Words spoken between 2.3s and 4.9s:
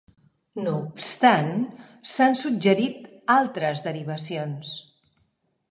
suggerit altres derivacions.